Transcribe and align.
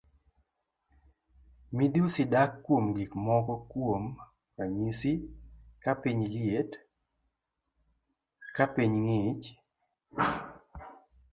Midhusi 1.75 2.21
dak 2.33 2.51
kuom 2.65 2.85
gik 2.95 3.11
moko 3.25 3.53
kuom 3.71 4.03
ranyisi 4.57 5.11
ka 5.83 5.91
piny 6.01 6.21
liet, 6.35 6.71
ka 8.55 8.65
piny 8.75 8.95
ng'ich. 9.05 9.45